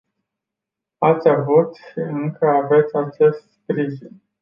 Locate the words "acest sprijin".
2.95-4.21